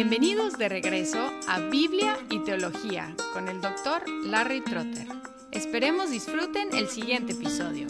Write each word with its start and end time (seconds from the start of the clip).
Bienvenidos 0.00 0.56
de 0.56 0.68
regreso 0.68 1.18
a 1.48 1.58
Biblia 1.58 2.16
y 2.30 2.38
Teología 2.44 3.16
con 3.32 3.48
el 3.48 3.60
doctor 3.60 4.08
Larry 4.26 4.60
Trotter. 4.60 5.08
Esperemos 5.50 6.12
disfruten 6.12 6.68
el 6.72 6.86
siguiente 6.86 7.32
episodio. 7.32 7.88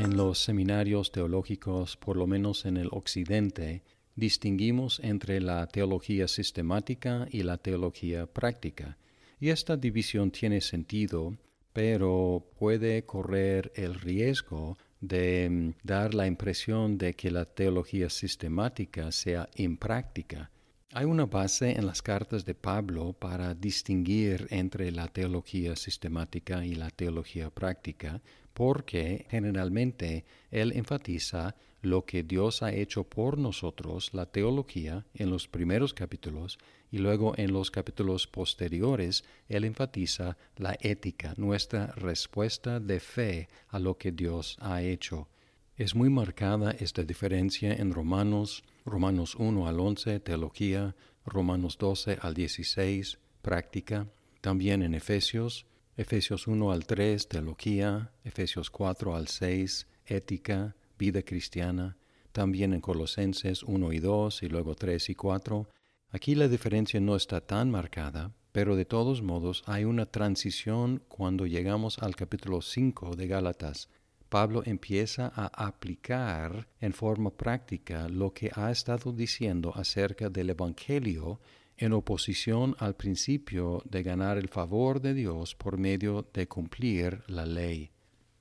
En 0.00 0.16
los 0.16 0.38
seminarios 0.38 1.12
teológicos, 1.12 1.98
por 1.98 2.16
lo 2.16 2.26
menos 2.26 2.64
en 2.64 2.78
el 2.78 2.88
occidente, 2.90 3.82
distinguimos 4.14 5.00
entre 5.00 5.42
la 5.42 5.66
teología 5.66 6.28
sistemática 6.28 7.28
y 7.30 7.42
la 7.42 7.58
teología 7.58 8.24
práctica. 8.26 8.96
Y 9.38 9.50
esta 9.50 9.76
división 9.76 10.30
tiene 10.30 10.62
sentido, 10.62 11.36
pero 11.74 12.42
puede 12.58 13.04
correr 13.04 13.70
el 13.74 13.96
riesgo 13.96 14.78
de 15.00 15.48
mm, 15.50 15.74
dar 15.82 16.14
la 16.14 16.26
impresión 16.26 16.98
de 16.98 17.14
que 17.14 17.30
la 17.30 17.44
teología 17.44 18.10
sistemática 18.10 19.12
sea 19.12 19.48
impráctica. 19.56 20.50
Hay 20.98 21.04
una 21.04 21.26
base 21.26 21.72
en 21.72 21.84
las 21.84 22.00
cartas 22.00 22.46
de 22.46 22.54
Pablo 22.54 23.12
para 23.12 23.54
distinguir 23.54 24.46
entre 24.48 24.90
la 24.90 25.08
teología 25.08 25.76
sistemática 25.76 26.64
y 26.64 26.74
la 26.74 26.88
teología 26.88 27.50
práctica, 27.50 28.22
porque 28.54 29.26
generalmente 29.28 30.24
él 30.50 30.72
enfatiza 30.72 31.54
lo 31.82 32.06
que 32.06 32.22
Dios 32.22 32.62
ha 32.62 32.72
hecho 32.72 33.04
por 33.04 33.36
nosotros, 33.36 34.14
la 34.14 34.24
teología, 34.24 35.04
en 35.12 35.28
los 35.28 35.48
primeros 35.48 35.92
capítulos, 35.92 36.58
y 36.90 36.96
luego 36.96 37.34
en 37.36 37.52
los 37.52 37.70
capítulos 37.70 38.26
posteriores 38.26 39.22
él 39.50 39.64
enfatiza 39.64 40.38
la 40.56 40.78
ética, 40.80 41.34
nuestra 41.36 41.88
respuesta 41.88 42.80
de 42.80 43.00
fe 43.00 43.48
a 43.68 43.78
lo 43.78 43.98
que 43.98 44.12
Dios 44.12 44.56
ha 44.62 44.80
hecho. 44.80 45.28
Es 45.76 45.94
muy 45.94 46.08
marcada 46.08 46.70
esta 46.70 47.02
diferencia 47.02 47.74
en 47.74 47.92
Romanos, 47.92 48.64
Romanos 48.86 49.34
1 49.34 49.66
al 49.66 49.80
11, 49.80 50.20
teología, 50.20 50.94
Romanos 51.24 51.76
12 51.76 52.18
al 52.22 52.34
16, 52.34 53.18
práctica, 53.42 54.06
también 54.40 54.82
en 54.82 54.94
Efesios, 54.94 55.66
Efesios 55.96 56.46
1 56.46 56.70
al 56.70 56.86
3, 56.86 57.28
teología, 57.28 58.12
Efesios 58.22 58.70
4 58.70 59.16
al 59.16 59.26
6, 59.26 59.88
ética, 60.06 60.76
vida 60.98 61.22
cristiana, 61.22 61.96
también 62.30 62.72
en 62.72 62.80
Colosenses 62.80 63.64
1 63.64 63.92
y 63.92 63.98
2 63.98 64.42
y 64.44 64.48
luego 64.48 64.76
3 64.76 65.10
y 65.10 65.14
4, 65.14 65.68
Aquí 66.10 66.36
la 66.36 66.46
diferencia 66.46 67.00
no 67.00 67.16
está 67.16 67.40
tan 67.40 67.70
marcada, 67.70 68.32
pero 68.52 68.76
de 68.76 68.84
todos 68.84 69.20
modos 69.20 69.64
hay 69.66 69.84
una 69.84 70.06
transición 70.06 71.02
cuando 71.08 71.46
llegamos 71.46 71.98
al 71.98 72.14
capítulo 72.14 72.62
5 72.62 73.16
de 73.16 73.26
Gálatas. 73.26 73.90
Pablo 74.28 74.62
empieza 74.64 75.32
a 75.34 75.66
aplicar 75.66 76.68
en 76.80 76.92
forma 76.92 77.30
práctica 77.30 78.08
lo 78.08 78.32
que 78.32 78.50
ha 78.54 78.70
estado 78.70 79.12
diciendo 79.12 79.72
acerca 79.74 80.28
del 80.28 80.50
Evangelio 80.50 81.40
en 81.76 81.92
oposición 81.92 82.74
al 82.78 82.96
principio 82.96 83.82
de 83.84 84.02
ganar 84.02 84.38
el 84.38 84.48
favor 84.48 85.00
de 85.00 85.14
Dios 85.14 85.54
por 85.54 85.78
medio 85.78 86.26
de 86.32 86.48
cumplir 86.48 87.22
la 87.28 87.46
ley. 87.46 87.90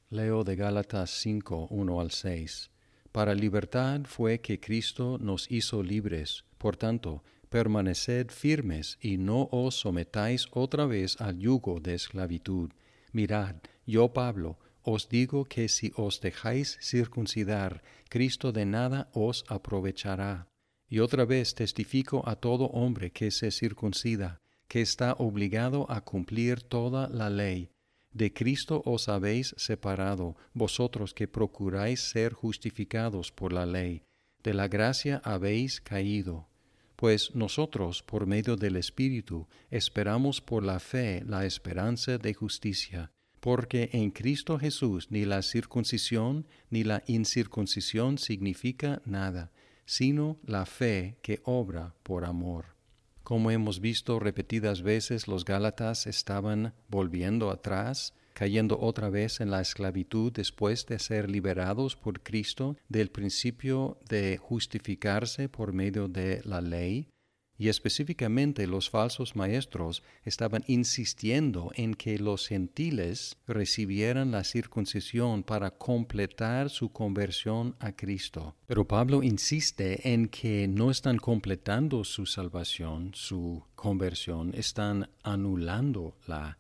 Leo 0.10 0.44
de 0.44 0.56
Gálatas 0.56 1.12
5, 1.12 1.68
1 1.70 2.02
al 2.02 2.12
6. 2.12 2.72
Para 3.12 3.36
libertad 3.36 4.02
fue 4.06 4.40
que 4.40 4.60
Cristo 4.60 5.18
nos 5.20 5.50
hizo 5.52 5.84
libres. 5.84 6.46
Por 6.58 6.78
tanto, 6.78 7.24
permaneced 7.50 8.30
firmes 8.30 8.98
y 9.02 9.18
no 9.18 9.48
os 9.52 9.76
sometáis 9.76 10.48
otra 10.52 10.86
vez 10.86 11.20
al 11.22 11.38
yugo 11.38 11.80
de 11.80 11.94
esclavitud. 11.94 12.72
Mirad, 13.12 13.56
yo 13.86 14.12
Pablo, 14.14 14.58
os 14.86 15.10
digo 15.10 15.46
que 15.46 15.68
si 15.68 15.92
os 15.96 16.22
dejáis 16.22 16.78
circuncidar, 16.82 17.82
Cristo 18.10 18.52
de 18.52 18.66
nada 18.66 19.10
os 19.14 19.44
aprovechará. 19.48 20.48
Y 20.88 21.00
otra 21.00 21.26
vez 21.26 21.56
testifico 21.56 22.24
a 22.26 22.36
todo 22.36 22.66
hombre 22.68 23.12
que 23.12 23.32
se 23.32 23.52
circuncida, 23.52 24.42
que 24.68 24.82
está 24.82 25.14
obligado 25.14 25.86
a 25.90 26.02
cumplir 26.02 26.62
toda 26.62 27.10
la 27.10 27.30
ley. 27.30 27.70
De 28.14 28.32
Cristo 28.32 28.82
os 28.86 29.10
habéis 29.10 29.56
separado, 29.58 30.36
vosotros 30.54 31.14
que 31.14 31.28
procuráis 31.28 32.00
ser 32.00 32.34
justificados 32.34 33.32
por 33.32 33.52
la 33.52 33.66
ley. 33.66 34.04
De 34.44 34.54
la 34.54 34.68
gracia 34.68 35.22
habéis 35.26 35.82
caído 35.82 36.48
pues 36.96 37.36
nosotros, 37.36 38.04
por 38.04 38.26
medio 38.26 38.56
del 38.56 38.78
Espíritu, 38.78 39.48
esperamos 39.70 40.42
por 40.42 40.64
la 40.64 40.80
fe 40.80 41.24
la 41.26 41.46
esperanza 41.46 42.18
de 42.18 42.34
justicia, 42.34 43.12
porque 43.46 43.92
en 43.94 44.10
Cristo 44.10 44.58
Jesús 44.58 45.12
ni 45.12 45.24
la 45.24 45.44
circuncisión 45.44 46.48
ni 46.72 46.84
la 46.84 47.04
incircuncisión 47.06 48.18
significa 48.18 49.04
nada, 49.06 49.52
sino 49.86 50.40
la 50.48 50.66
fe 50.66 51.20
que 51.22 51.42
obra 51.44 51.94
por 52.02 52.26
amor. 52.26 52.76
Como 53.22 53.52
hemos 53.52 53.82
visto 53.82 54.18
repetidas 54.20 54.82
veces, 54.82 55.28
los 55.28 55.46
Gálatas 55.46 56.08
estaban 56.08 56.74
volviendo 56.90 57.52
atrás, 57.52 58.16
cayendo 58.34 58.80
otra 58.80 59.12
vez 59.12 59.40
en 59.40 59.52
la 59.52 59.62
esclavitud 59.62 60.32
después 60.34 60.88
de 60.88 60.98
ser 60.98 61.30
liberados 61.30 61.96
por 61.96 62.24
Cristo 62.24 62.78
del 62.90 63.12
principio 63.12 64.00
de 64.10 64.38
justificarse 64.38 65.50
por 65.50 65.72
medio 65.72 66.08
de 66.08 66.42
la 66.46 66.62
ley, 66.62 67.10
y 67.58 67.70
específicamente 67.70 68.68
los 68.68 68.90
falsos 68.90 69.36
maestros 69.36 70.04
estaban 70.24 70.64
insistiendo 70.68 71.72
en 71.76 71.94
que 71.94 72.20
los 72.20 72.48
gentiles 72.48 73.38
recibieran 73.48 74.32
la 74.32 74.44
circuncisión 74.44 75.44
para 75.44 75.72
completar 75.72 76.70
su 76.70 76.92
conversión 76.92 77.76
a 77.80 77.94
Cristo. 77.94 78.56
Pero 78.68 78.88
Pablo 78.88 79.24
insiste 79.24 80.12
en 80.12 80.28
que 80.28 80.68
no 80.68 80.92
están 80.92 81.18
completando 81.18 82.04
su 82.04 82.26
salvación, 82.26 83.12
su 83.14 83.64
conversión, 83.76 84.54
están 84.54 85.10
anulándola 85.24 86.58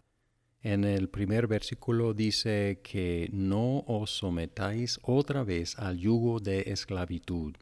en 0.65 0.83
el 0.83 1.09
primer 1.09 1.45
versículo 1.45 2.15
dice 2.15 2.79
que 2.83 3.29
no 3.31 3.83
os 3.85 4.09
sometáis 4.09 4.99
otra 5.03 5.43
vez 5.43 5.77
al 5.77 5.99
yugo 5.99 6.39
de 6.39 6.61
esclavitud. 6.61 7.55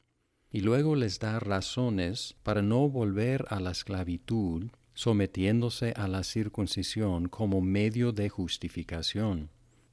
Y 0.53 0.61
luego 0.61 0.95
les 0.95 1.19
da 1.19 1.37
razones 1.39 2.35
para 2.43 2.61
no 2.61 2.87
volver 2.87 3.45
a 3.49 3.59
la 3.59 3.71
esclavitud, 3.71 4.67
sometiéndose 4.93 5.91
a 5.97 6.07
la 6.07 6.23
circuncisión 6.23 7.27
como 7.27 7.59
medio 7.59 8.13
de 8.13 8.29
justificación. 8.29 9.49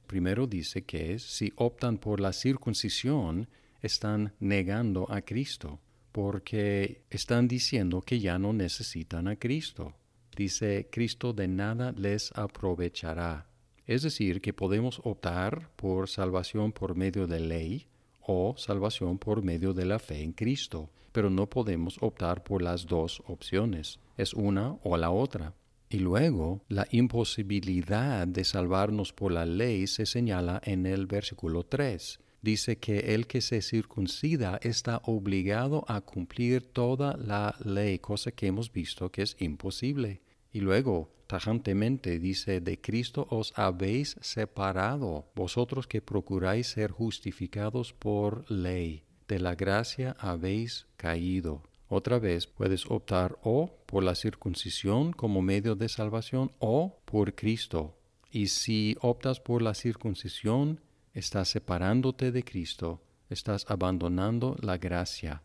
Primero 0.07 0.47
dice 0.47 0.83
que 0.83 1.19
si 1.19 1.51
optan 1.57 1.97
por 1.97 2.21
la 2.21 2.31
circuncisión, 2.31 3.49
están 3.81 4.33
negando 4.39 5.11
a 5.11 5.21
Cristo, 5.21 5.81
porque 6.13 7.03
están 7.09 7.49
diciendo 7.49 8.01
que 8.01 8.21
ya 8.21 8.39
no 8.39 8.53
necesitan 8.53 9.27
a 9.27 9.35
Cristo 9.35 9.95
dice, 10.35 10.87
Cristo 10.91 11.33
de 11.33 11.47
nada 11.47 11.91
les 11.91 12.31
aprovechará. 12.35 13.47
Es 13.85 14.03
decir, 14.03 14.41
que 14.41 14.53
podemos 14.53 15.01
optar 15.03 15.69
por 15.75 16.07
salvación 16.09 16.71
por 16.71 16.95
medio 16.95 17.27
de 17.27 17.39
ley 17.39 17.87
o 18.25 18.55
salvación 18.57 19.17
por 19.17 19.43
medio 19.43 19.73
de 19.73 19.85
la 19.85 19.99
fe 19.99 20.21
en 20.21 20.33
Cristo, 20.33 20.89
pero 21.11 21.29
no 21.29 21.49
podemos 21.49 21.97
optar 22.01 22.43
por 22.43 22.61
las 22.61 22.85
dos 22.85 23.21
opciones. 23.27 23.99
Es 24.17 24.33
una 24.33 24.77
o 24.83 24.97
la 24.97 25.11
otra. 25.11 25.53
Y 25.89 25.99
luego, 25.99 26.61
la 26.69 26.87
imposibilidad 26.91 28.25
de 28.25 28.43
salvarnos 28.45 29.11
por 29.11 29.31
la 29.31 29.45
ley 29.45 29.87
se 29.87 30.05
señala 30.05 30.61
en 30.63 30.85
el 30.85 31.05
versículo 31.05 31.63
3 31.63 32.19
dice 32.41 32.77
que 32.77 33.13
el 33.13 33.27
que 33.27 33.41
se 33.41 33.61
circuncida 33.61 34.59
está 34.63 35.01
obligado 35.05 35.85
a 35.87 36.01
cumplir 36.01 36.61
toda 36.73 37.15
la 37.17 37.55
ley, 37.63 37.99
cosa 37.99 38.31
que 38.31 38.47
hemos 38.47 38.71
visto 38.71 39.11
que 39.11 39.21
es 39.21 39.35
imposible. 39.39 40.21
Y 40.51 40.59
luego, 40.59 41.11
tajantemente 41.31 42.19
dice, 42.19 42.59
de 42.59 42.81
Cristo 42.81 43.25
os 43.29 43.53
habéis 43.55 44.17
separado, 44.19 45.31
vosotros 45.33 45.87
que 45.87 46.01
procuráis 46.01 46.67
ser 46.67 46.91
justificados 46.91 47.93
por 47.93 48.43
ley, 48.51 49.05
de 49.29 49.39
la 49.39 49.55
gracia 49.55 50.17
habéis 50.19 50.87
caído. 50.97 51.63
Otra 51.87 52.19
vez 52.19 52.47
puedes 52.47 52.85
optar 52.85 53.37
o 53.43 53.73
por 53.85 54.03
la 54.03 54.15
circuncisión 54.15 55.13
como 55.13 55.41
medio 55.41 55.75
de 55.75 55.87
salvación 55.87 56.51
o 56.59 56.99
por 57.05 57.33
Cristo. 57.33 57.97
Y 58.29 58.47
si 58.47 58.97
optas 58.99 59.39
por 59.39 59.61
la 59.61 59.73
circuncisión, 59.73 60.81
estás 61.13 61.47
separándote 61.47 62.33
de 62.33 62.43
Cristo, 62.43 63.01
estás 63.29 63.65
abandonando 63.69 64.57
la 64.59 64.77
gracia. 64.77 65.43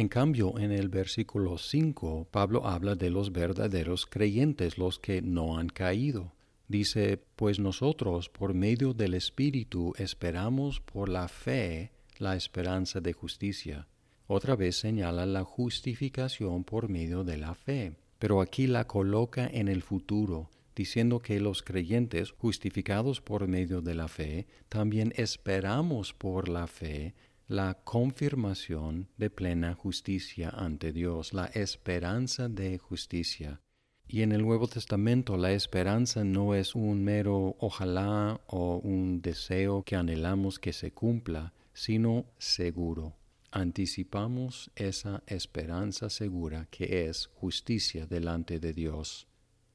En 0.00 0.08
cambio, 0.08 0.58
en 0.58 0.72
el 0.72 0.88
versículo 0.88 1.58
5, 1.58 2.28
Pablo 2.30 2.66
habla 2.66 2.94
de 2.94 3.10
los 3.10 3.32
verdaderos 3.32 4.06
creyentes, 4.06 4.78
los 4.78 4.98
que 4.98 5.20
no 5.20 5.58
han 5.58 5.68
caído. 5.68 6.32
Dice, 6.68 7.22
pues 7.36 7.58
nosotros 7.58 8.30
por 8.30 8.54
medio 8.54 8.94
del 8.94 9.12
Espíritu 9.12 9.92
esperamos 9.98 10.80
por 10.80 11.10
la 11.10 11.28
fe 11.28 11.92
la 12.16 12.34
esperanza 12.34 13.02
de 13.02 13.12
justicia. 13.12 13.88
Otra 14.26 14.56
vez 14.56 14.76
señala 14.76 15.26
la 15.26 15.44
justificación 15.44 16.64
por 16.64 16.88
medio 16.88 17.22
de 17.22 17.36
la 17.36 17.54
fe, 17.54 17.92
pero 18.18 18.40
aquí 18.40 18.66
la 18.66 18.86
coloca 18.86 19.46
en 19.52 19.68
el 19.68 19.82
futuro, 19.82 20.48
diciendo 20.74 21.18
que 21.18 21.40
los 21.40 21.62
creyentes, 21.62 22.30
justificados 22.30 23.20
por 23.20 23.48
medio 23.48 23.82
de 23.82 23.94
la 23.94 24.08
fe, 24.08 24.46
también 24.70 25.12
esperamos 25.16 26.14
por 26.14 26.48
la 26.48 26.66
fe 26.68 27.12
la 27.50 27.74
confirmación 27.82 29.08
de 29.16 29.28
plena 29.28 29.74
justicia 29.74 30.50
ante 30.50 30.92
Dios, 30.92 31.34
la 31.34 31.46
esperanza 31.46 32.48
de 32.48 32.78
justicia. 32.78 33.60
Y 34.06 34.22
en 34.22 34.30
el 34.30 34.42
Nuevo 34.42 34.68
Testamento 34.68 35.36
la 35.36 35.50
esperanza 35.50 36.22
no 36.22 36.54
es 36.54 36.76
un 36.76 37.02
mero 37.02 37.56
ojalá 37.58 38.40
o 38.46 38.76
un 38.76 39.20
deseo 39.20 39.82
que 39.82 39.96
anhelamos 39.96 40.60
que 40.60 40.72
se 40.72 40.92
cumpla, 40.92 41.52
sino 41.72 42.24
seguro. 42.38 43.16
Anticipamos 43.50 44.70
esa 44.76 45.24
esperanza 45.26 46.08
segura 46.08 46.68
que 46.70 47.08
es 47.08 47.30
justicia 47.34 48.06
delante 48.06 48.60
de 48.60 48.72
Dios. 48.72 49.26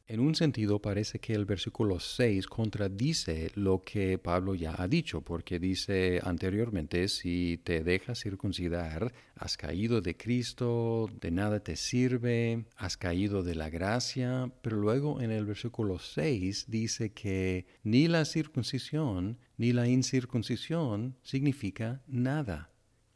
En 0.08 0.20
un 0.20 0.36
sentido 0.36 0.80
parece 0.80 1.18
que 1.18 1.34
el 1.34 1.46
versículo 1.46 2.00
6 2.00 2.46
contradice 2.46 3.52
lo 3.56 3.84
que 3.84 4.20
Pablo 4.20 4.54
ya 4.54 4.76
ha 4.78 4.88
dicho, 4.88 5.22
porque 5.22 5.58
dice 5.58 6.22
anteriormente, 6.24 7.08
si 7.08 7.60
te 7.64 7.84
dejas 7.84 8.20
circuncidar, 8.20 9.12
has 9.36 9.58
caído 9.58 10.02
de 10.02 10.16
Cristo, 10.16 11.10
de 11.20 11.32
nada 11.32 11.60
te 11.62 11.76
sirve, 11.76 12.66
has 12.78 12.98
caído 12.98 13.42
de 13.42 13.56
la 13.56 13.72
gracia, 13.72 14.52
pero 14.62 14.78
luego 14.78 15.22
en 15.22 15.32
el 15.32 15.48
versículo 15.48 15.98
6 15.98 16.66
dice 16.68 17.12
que 17.12 17.66
ni 17.82 18.08
la 18.08 18.26
circuncisión 18.26 19.40
ni 19.58 19.74
la 19.74 19.88
incircuncisión 19.88 21.18
significa 21.24 22.04
nada. 22.06 22.70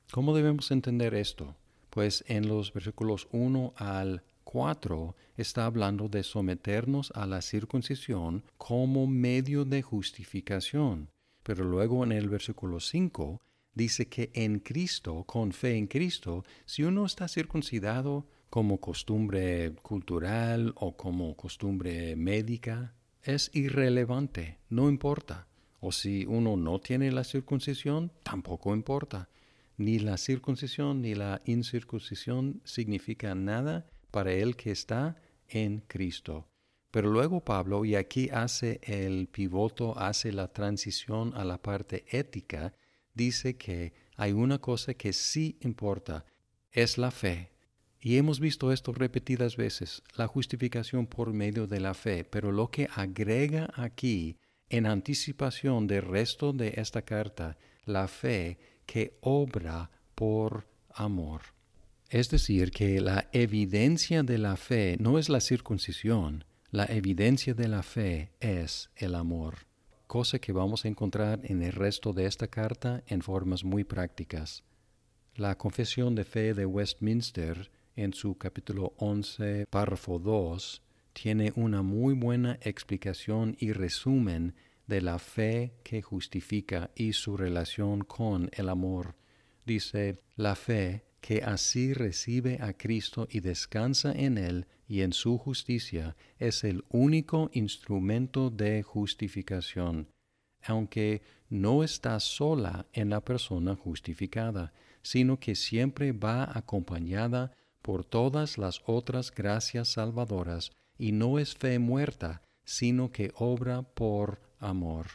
¿Cómo 0.10 0.36
debemos 0.36 0.72
entender 0.72 1.14
esto? 1.14 1.56
Pues 1.92 2.24
en 2.28 2.48
los 2.48 2.74
versículos 2.74 3.28
1 3.32 3.74
al 3.76 4.24
4 4.52 5.16
está 5.38 5.68
hablando 5.68 6.10
de 6.10 6.24
someternos 6.24 7.12
a 7.14 7.28
la 7.28 7.40
circuncisión 7.44 8.44
como 8.58 9.06
medio 9.06 9.64
de 9.64 9.84
justificación. 9.84 11.12
Pero 11.44 11.66
luego 11.66 12.04
en 12.04 12.12
el 12.12 12.30
versículo 12.30 12.80
5 12.80 13.40
dice 13.76 14.08
que 14.08 14.32
en 14.34 14.58
Cristo, 14.58 15.24
con 15.26 15.52
fe 15.52 15.78
en 15.78 15.86
Cristo, 15.86 16.46
si 16.66 16.82
uno 16.82 17.06
está 17.06 17.28
circuncidado 17.28 18.26
como 18.50 18.80
costumbre 18.80 19.76
cultural 19.84 20.74
o 20.78 20.98
como 20.98 21.38
costumbre 21.38 22.16
médica, 22.16 22.96
es 23.22 23.52
irrelevante, 23.54 24.58
no 24.68 24.90
importa. 24.90 25.48
O 25.80 25.92
si 25.92 26.26
uno 26.26 26.58
no 26.58 26.80
tiene 26.80 27.12
la 27.12 27.24
circuncisión, 27.24 28.12
tampoco 28.24 28.74
importa. 28.74 29.30
Ni 29.78 30.00
la 30.00 30.18
circuncisión 30.18 31.04
ni 31.04 31.14
la 31.14 31.40
incircuncisión 31.46 32.62
significan 32.66 33.46
nada 33.46 33.86
para 34.12 34.32
el 34.32 34.56
que 34.56 34.72
está 34.72 35.22
en 35.48 35.82
Cristo. 35.82 36.48
Pero 36.92 37.10
luego 37.10 37.44
Pablo, 37.44 37.86
y 37.86 37.96
aquí 37.96 38.30
hace 38.32 38.80
el 38.84 39.28
pivoto, 39.28 39.98
hace 39.98 40.32
la 40.32 40.48
transición 40.48 41.34
a 41.36 41.46
la 41.46 41.62
parte 41.62 42.06
ética, 42.10 42.74
dice 43.14 43.58
que 43.58 43.94
hay 44.16 44.32
una 44.32 44.60
cosa 44.60 44.94
que 44.96 45.14
sí 45.14 45.58
importa, 45.62 46.26
es 46.72 46.98
la 46.98 47.12
fe. 47.12 47.52
Y 48.02 48.18
hemos 48.18 48.40
visto 48.40 48.72
esto 48.72 48.94
repetidas 48.94 49.58
veces, 49.58 50.02
la 50.16 50.26
justificación 50.28 51.06
por 51.06 51.34
medio 51.34 51.68
de 51.68 51.80
la 51.80 51.94
fe, 51.94 52.24
pero 52.24 52.52
lo 52.52 52.72
que 52.72 52.88
agrega 52.96 53.70
aquí, 53.76 54.38
en 54.70 54.86
anticipación 54.86 55.86
del 55.86 56.04
resto 56.04 56.54
de 56.54 56.74
esta 56.78 57.02
carta, 57.02 57.58
la 57.86 58.08
fe 58.08 58.58
que 58.86 59.18
obra 59.22 59.92
por 60.16 60.68
amor. 60.90 61.42
Es 62.10 62.32
decir, 62.32 62.72
que 62.72 63.00
la 63.02 63.30
evidencia 63.34 64.24
de 64.24 64.40
la 64.40 64.58
fe 64.58 64.98
no 65.00 65.20
es 65.20 65.30
la 65.30 65.40
circuncisión, 65.40 66.44
la 66.72 66.86
evidencia 66.86 67.54
de 67.54 67.68
la 67.68 67.84
fe 67.84 68.32
es 68.40 68.90
el 68.96 69.14
amor, 69.14 69.68
cosa 70.08 70.40
que 70.40 70.52
vamos 70.52 70.86
a 70.86 70.88
encontrar 70.88 71.40
en 71.44 71.62
el 71.62 71.72
resto 71.72 72.12
de 72.12 72.26
esta 72.26 72.48
carta 72.48 73.04
en 73.06 73.22
formas 73.22 73.64
muy 73.64 73.84
prácticas. 73.84 74.64
La 75.36 75.56
Confesión 75.60 76.16
de 76.16 76.24
Fe 76.24 76.56
de 76.56 76.66
Westminster, 76.66 77.70
en 77.96 78.14
su 78.14 78.40
capítulo 78.40 78.94
11, 78.98 79.68
párrafo 79.70 80.18
2, 80.18 80.82
tiene 81.14 81.54
una 81.56 81.84
muy 81.84 82.16
buena 82.16 82.58
explicación 82.64 83.56
y 83.60 83.72
resumen 83.72 84.56
de 84.88 85.02
la 85.02 85.20
fe 85.20 85.74
que 85.84 86.02
justifica 86.02 86.90
y 86.96 87.14
su 87.14 87.38
relación 87.38 88.02
con 88.02 88.50
el 88.54 88.70
amor. 88.70 89.16
Dice, 89.64 90.16
la 90.36 90.56
fe 90.56 91.04
que 91.22 91.44
así 91.44 91.94
recibe 91.94 92.60
a 92.62 92.74
Cristo 92.74 93.28
y 93.30 93.40
descansa 93.42 94.12
en 94.12 94.38
Él 94.38 94.68
y 94.88 95.02
en 95.02 95.14
su 95.14 95.38
justicia, 95.38 96.16
es 96.38 96.64
el 96.64 96.84
único 96.90 97.50
instrumento 97.54 98.50
de 98.50 98.82
justificación, 98.84 100.08
aunque 100.64 101.22
no 101.50 101.84
está 101.84 102.20
sola 102.20 102.88
en 102.94 103.10
la 103.10 103.24
persona 103.24 103.76
justificada, 103.76 104.74
sino 105.02 105.40
que 105.40 105.56
siempre 105.56 106.12
va 106.12 106.50
acompañada 106.58 107.52
por 107.82 108.04
todas 108.06 108.58
las 108.58 108.82
otras 108.86 109.32
gracias 109.32 109.90
salvadoras, 109.90 110.72
y 110.98 111.12
no 111.12 111.40
es 111.40 111.56
fe 111.56 111.80
muerta, 111.80 112.42
sino 112.64 113.12
que 113.12 113.32
obra 113.36 113.84
por 113.84 114.42
amor. 114.60 115.08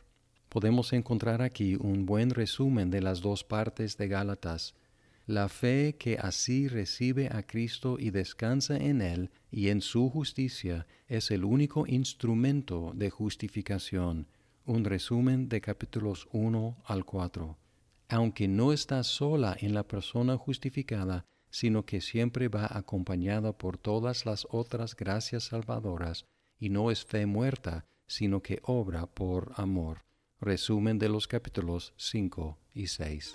Podemos 0.49 0.93
encontrar 0.93 1.43
aquí 1.43 1.77
un 1.77 2.07
buen 2.07 2.31
resumen 2.31 2.91
de 2.91 3.01
las 3.01 3.21
dos 3.21 3.45
partes 3.45 3.97
de 3.97 4.09
Gálatas, 4.09 4.75
la 5.27 5.49
fe 5.49 5.97
que 5.99 6.19
así 6.19 6.69
recibe 6.69 7.29
a 7.33 7.43
Cristo 7.43 7.97
y 7.99 8.11
descansa 8.11 8.77
en 8.77 9.01
Él 9.01 9.31
y 9.51 9.69
en 9.69 9.81
su 9.81 10.11
justicia 10.11 10.87
es 11.07 11.31
el 11.31 11.45
único 11.45 11.87
instrumento 11.87 12.93
de 12.95 13.09
justificación. 13.09 14.29
Un 14.67 14.85
resumen 14.85 15.49
de 15.49 15.61
capítulos 15.61 16.29
1 16.33 16.83
al 16.85 17.05
4. 17.05 17.59
Aunque 18.09 18.49
no 18.49 18.73
está 18.73 19.03
sola 19.03 19.57
en 19.59 19.73
la 19.73 19.89
persona 19.89 20.37
justificada, 20.37 21.25
sino 21.51 21.87
que 21.87 22.01
siempre 22.01 22.49
va 22.49 22.67
acompañada 22.71 23.57
por 23.57 23.79
todas 23.79 24.27
las 24.27 24.47
otras 24.51 24.95
gracias 24.95 25.45
salvadoras, 25.45 26.27
y 26.59 26.69
no 26.69 26.91
es 26.91 27.05
fe 27.05 27.27
muerta, 27.27 27.87
sino 28.07 28.43
que 28.43 28.61
obra 28.63 29.07
por 29.07 29.53
amor. 29.57 30.05
Resumen 30.41 30.99
de 30.99 31.09
los 31.09 31.27
capítulos 31.27 31.95
5 31.97 32.59
y 32.75 32.89
6. 32.89 33.35